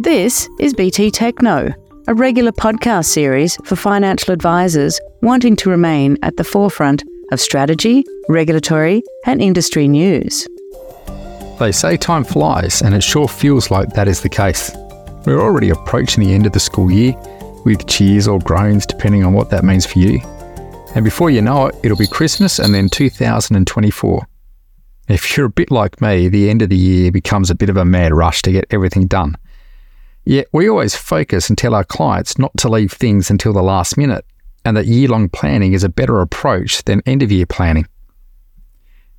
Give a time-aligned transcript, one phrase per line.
[0.00, 1.74] This is BT TechKnow,
[2.06, 8.04] a regular podcast series for financial advisors wanting to remain at the forefront of strategy,
[8.28, 10.46] regulatory, and industry news.
[11.58, 14.70] They say time flies, and it sure feels like that is the case.
[15.26, 17.14] We're already approaching the end of the school year,
[17.64, 20.20] with cheers or groans depending on what that means for you.
[20.94, 24.24] And before you know it, it'll be Christmas and then 2024.
[25.08, 27.76] If you're a bit like me, the end of the year becomes a bit of
[27.76, 29.36] a mad rush to get everything done.
[30.28, 33.96] Yet we always focus and tell our clients not to leave things until the last
[33.96, 34.26] minute,
[34.62, 37.86] and that year long planning is a better approach than end of year planning.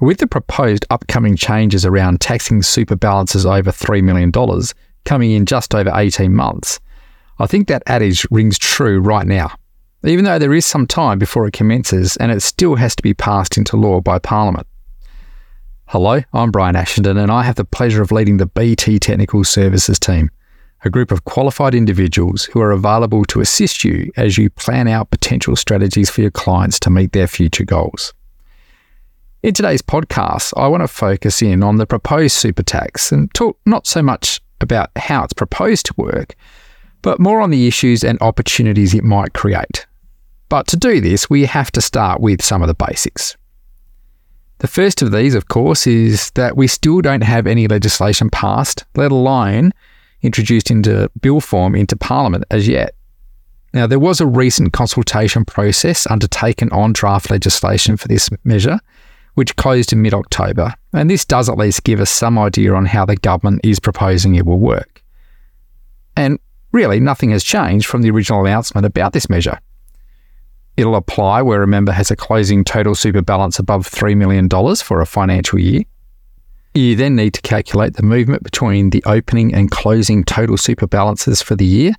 [0.00, 4.32] With the proposed upcoming changes around taxing super balances over $3 million
[5.04, 6.80] coming in just over 18 months,
[7.38, 9.52] I think that adage rings true right now,
[10.02, 13.14] even though there is some time before it commences and it still has to be
[13.14, 14.66] passed into law by Parliament.
[15.84, 20.00] Hello, I'm Bryan Ashenden, and I have the pleasure of leading the BT Technical Services
[20.00, 20.30] team,
[20.84, 25.10] a group of qualified individuals who are available to assist you as you plan out
[25.10, 28.12] potential strategies for your clients to meet their future goals.
[29.42, 33.58] In today's podcast, I want to focus in on the proposed super tax and talk
[33.64, 36.34] not so much about how it's proposed to work,
[37.02, 39.86] but more on the issues and opportunities it might create.
[40.48, 43.36] But to do this, we have to start with some of the basics.
[44.58, 48.84] The first of these, of course, is that we still don't have any legislation passed,
[48.94, 49.72] let alone
[50.22, 52.94] introduced into bill form into Parliament as yet.
[53.72, 58.80] Now, there was a recent consultation process undertaken on draft legislation for this measure,
[59.34, 62.86] which closed in mid October, and this does at least give us some idea on
[62.86, 65.02] how the government is proposing it will work.
[66.16, 66.38] And
[66.72, 69.58] really, nothing has changed from the original announcement about this measure.
[70.76, 75.00] It'll apply where a member has a closing total super balance above $3 million for
[75.00, 75.82] a financial year.
[76.76, 81.40] You then need to calculate the movement between the opening and closing total super balances
[81.40, 81.94] for the year,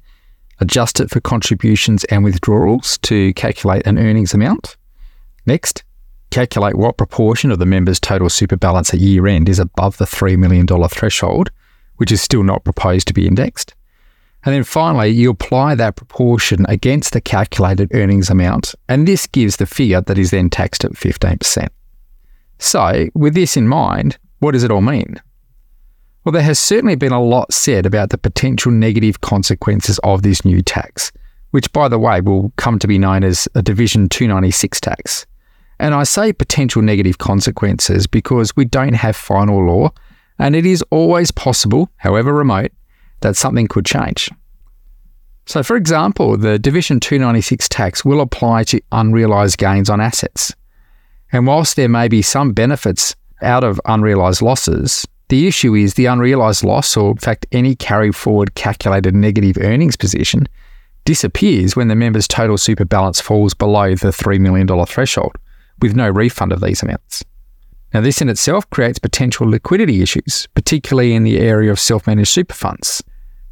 [0.60, 4.78] adjust it for contributions and withdrawals to calculate an earnings amount.
[5.48, 5.84] Next,
[6.30, 10.06] calculate what proportion of the member's total super balance at year end is above the
[10.06, 11.50] $3 million threshold,
[11.96, 13.74] which is still not proposed to be indexed.
[14.46, 19.58] And then finally, you apply that proportion against the calculated earnings amount, and this gives
[19.58, 21.68] the figure that is then taxed at 15%.
[22.60, 25.22] So, with this in mind, what does it all mean?
[26.24, 30.44] Well, there has certainly been a lot said about the potential negative consequences of this
[30.44, 31.12] new tax,
[31.52, 35.26] which, by the way, will come to be known as a Division 296 tax.
[35.80, 39.92] And I say potential negative consequences because we don't have final law,
[40.38, 42.72] and it is always possible, however remote,
[43.22, 44.30] that something could change.
[45.46, 50.54] So, for example, the Division 296 tax will apply to unrealised gains on assets.
[51.32, 56.06] And whilst there may be some benefits out of unrealised losses, the issue is the
[56.06, 60.48] unrealised loss, or in fact, any carry forward calculated negative earnings position,
[61.04, 65.36] disappears when the member's total super balance falls below the $3 million threshold,
[65.82, 67.24] with no refund of these amounts.
[67.94, 72.30] Now, this in itself creates potential liquidity issues, particularly in the area of self managed
[72.30, 73.04] super funds.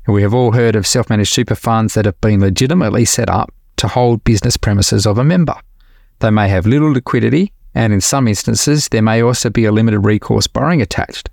[0.08, 3.54] We have all heard of self managed super funds that have been legitimately set up
[3.78, 5.56] to hold business premises of a member.
[6.20, 10.00] They may have little liquidity, and in some instances, there may also be a limited
[10.00, 11.30] recourse borrowing attached.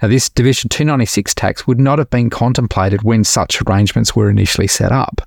[0.00, 4.68] Now, this Division 296 tax would not have been contemplated when such arrangements were initially
[4.68, 5.20] set up.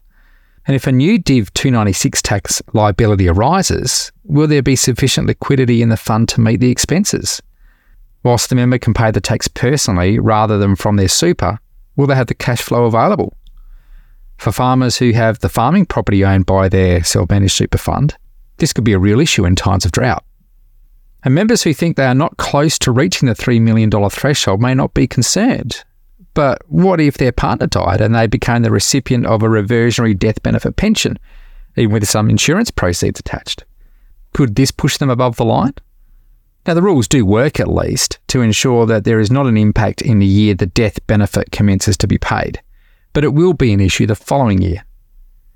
[0.65, 5.89] And if a new Div 296 tax liability arises, will there be sufficient liquidity in
[5.89, 7.41] the fund to meet the expenses?
[8.23, 11.59] Whilst the member can pay the tax personally rather than from their super,
[11.97, 13.35] will they have the cash flow available?
[14.37, 18.15] For farmers who have the farming property owned by their self managed super fund,
[18.61, 20.23] this could be a real issue in times of drought.
[21.23, 24.73] And members who think they are not close to reaching the $3 million threshold may
[24.73, 25.83] not be concerned
[26.33, 30.41] but what if their partner died and they became the recipient of a reversionary death
[30.43, 31.19] benefit pension,
[31.75, 33.65] even with some insurance proceeds attached?
[34.33, 35.73] Could this push them above the line?
[36.65, 40.01] Now, the rules do work at least to ensure that there is not an impact
[40.01, 42.61] in the year the death benefit commences to be paid,
[43.13, 44.83] but it will be an issue the following year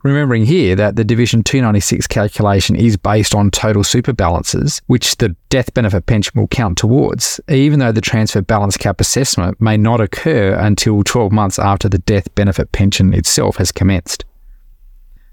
[0.05, 5.35] Remembering here that the Division 296 calculation is based on total super balances, which the
[5.49, 9.99] death benefit pension will count towards, even though the transfer balance cap assessment may not
[9.99, 14.23] occur until 12 months after the death benefit pension itself has commenced.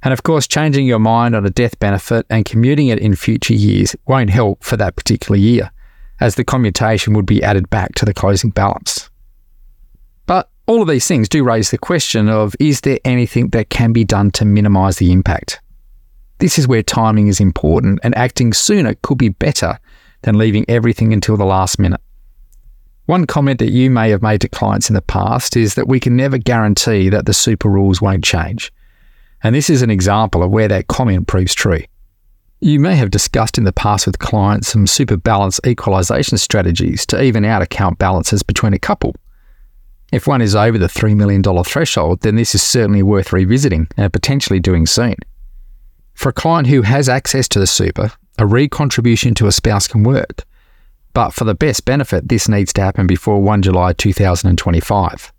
[0.03, 3.53] And of course, changing your mind on a death benefit and commuting it in future
[3.53, 5.71] years won't help for that particular year,
[6.19, 9.11] as the commutation would be added back to the closing balance.
[10.73, 14.05] All of these things do raise the question of is there anything that can be
[14.05, 15.61] done to minimise the impact?
[16.39, 19.79] This is where timing is important, and acting sooner could be better
[20.23, 22.01] than leaving everything until the last minute.
[23.05, 26.01] One comment that you may have made to clients in the past is that we
[26.01, 28.73] can never guarantee that the super rules won't change.
[29.43, 31.83] And this is an example of where that comment proves true.
[32.61, 37.23] You may have discussed in the past with clients some super balance equalisation strategies to
[37.23, 39.15] even out account balances between a couple.
[40.13, 44.13] If one is over the $3 million threshold, then this is certainly worth revisiting and
[44.13, 45.17] potentially doing soon.
[46.13, 50.03] For a client who has access to the super, a recontribution to a spouse can
[50.03, 50.45] work.
[51.15, 55.33] But for the best benefit, this needs to happen before 1 July 2025.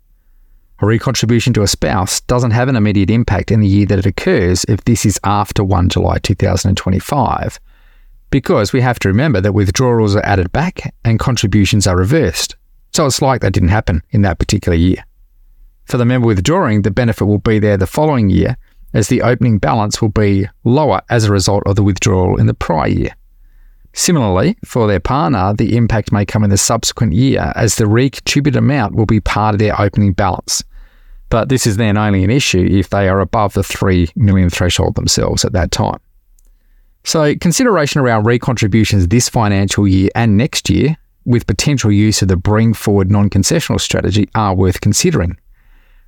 [0.80, 4.06] A recontribution to a spouse doesn't have an immediate impact in the year that it
[4.06, 7.60] occurs if this is after 1 July 2025,
[8.30, 12.56] because we have to remember that withdrawals are added back and contributions are reversed.
[12.94, 15.04] So it's like that didn't happen in that particular year.
[15.86, 18.56] For the member withdrawing, the benefit will be there the following year,
[18.92, 22.54] as the opening balance will be lower as a result of the withdrawal in the
[22.54, 23.16] prior year.
[23.94, 28.56] Similarly, for their partner, the impact may come in the subsequent year as the recontributed
[28.56, 30.62] amount will be part of their opening balance.
[31.30, 34.94] But this is then only an issue if they are above the 3 million threshold
[34.94, 35.98] themselves at that time.
[37.02, 42.36] So, consideration around recontributions this financial year and next year with potential use of the
[42.36, 45.36] bring forward non concessional strategy are worth considering.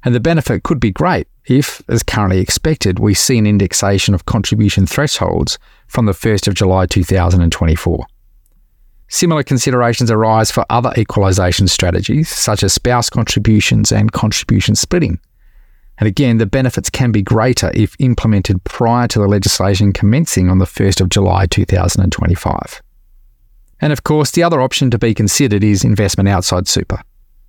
[0.04, 4.26] And the benefit could be great if, as currently expected, we see an indexation of
[4.26, 5.58] contribution thresholds
[5.88, 8.06] from the 1st of July 2024.
[9.08, 15.20] Similar considerations arise for other equalisation strategies, such as spouse contributions and contribution splitting.
[15.98, 20.58] And again, the benefits can be greater if implemented prior to the legislation commencing on
[20.58, 22.82] the 1st of July 2025.
[23.80, 27.02] And of course, the other option to be considered is investment outside super.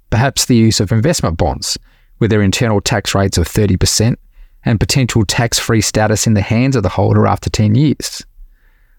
[0.09, 1.77] Perhaps the use of investment bonds,
[2.19, 4.15] with their internal tax rates of 30%
[4.65, 8.25] and potential tax free status in the hands of the holder after 10 years.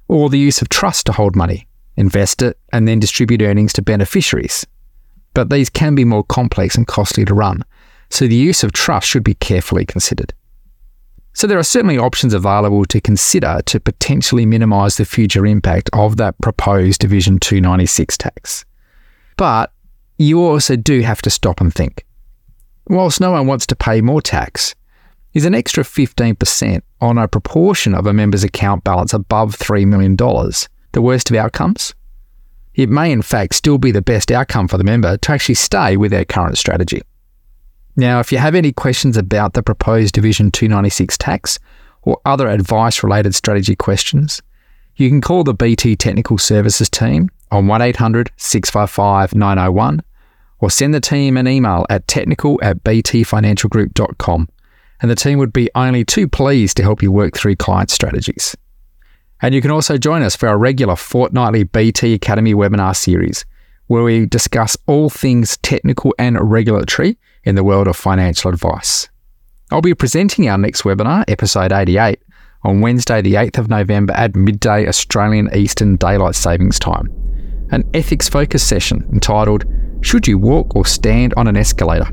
[0.08, 1.66] Or the use of trust to hold money,
[1.96, 4.66] invest it, and then distribute earnings to beneficiaries.
[5.34, 7.64] But these can be more complex and costly to run,
[8.10, 10.32] so the use of trust should be carefully considered.
[11.32, 16.16] So there are certainly options available to consider to potentially minimise the future impact of
[16.16, 18.64] that proposed Division 296 tax.
[19.36, 19.72] But
[20.18, 22.04] you also do have to stop and think.
[22.88, 24.74] Whilst no one wants to pay more tax,
[25.34, 30.16] is an extra 15% on a proportion of a member's account balance above $3 million
[30.16, 31.94] the worst of outcomes?
[32.74, 35.96] It may, in fact, still be the best outcome for the member to actually stay
[35.96, 37.02] with their current strategy.
[37.98, 41.58] Now, if you have any questions about the proposed Division 296 tax
[42.02, 44.40] or other advice related strategy questions,
[44.94, 50.00] you can call the BT Technical Services team on 1800 655 901
[50.60, 54.48] or send the team an email at technical at btfinancialgroup.com
[55.00, 58.56] and the team would be only too pleased to help you work through client strategies.
[59.42, 63.44] And you can also join us for our regular fortnightly BT Academy webinar series,
[63.88, 69.08] where we discuss all things technical and regulatory in the world of financial advice.
[69.70, 72.20] I'll be presenting our next webinar, episode 88,
[72.62, 77.08] on Wednesday, the 8th of November at midday Australian Eastern Daylight Savings Time.
[77.70, 79.64] An ethics focused session entitled
[80.00, 82.08] Should You Walk or Stand on an Escalator?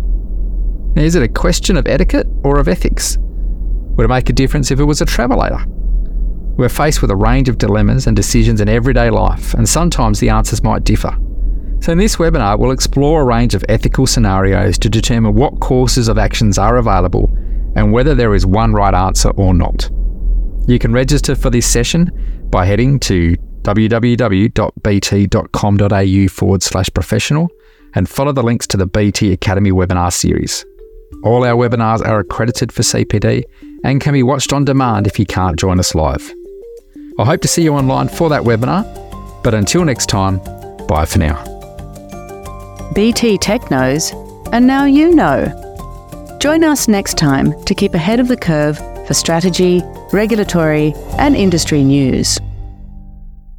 [0.95, 3.17] Now, is it a question of etiquette or of ethics?
[3.19, 5.65] Would it make a difference if it was a travelator?
[6.57, 10.29] We're faced with a range of dilemmas and decisions in everyday life, and sometimes the
[10.29, 11.17] answers might differ.
[11.81, 16.07] So, in this webinar, we'll explore a range of ethical scenarios to determine what courses
[16.07, 17.31] of actions are available
[17.75, 19.89] and whether there is one right answer or not.
[20.67, 22.09] You can register for this session
[22.49, 24.47] by heading to www.bt.com.au
[26.29, 27.49] forward slash professional
[27.93, 30.65] and follow the links to the BT Academy webinar series.
[31.23, 33.43] All our webinars are accredited for CPD
[33.83, 36.33] and can be watched on demand if you can't join us live.
[37.17, 38.83] I hope to see you online for that webinar,
[39.43, 40.39] but until next time,
[40.87, 41.54] bye for now.
[42.95, 44.13] BT Tech knows,
[44.53, 45.51] and now you know.
[46.39, 49.83] Join us next time to keep ahead of the curve for strategy,
[50.13, 52.39] regulatory, and industry news.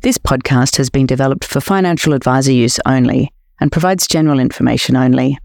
[0.01, 5.37] This podcast has been developed for financial advisor use only and provides general information only.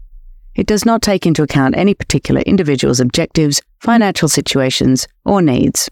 [0.54, 5.90] It does not take into account any particular individual's objectives, financial situations, or needs.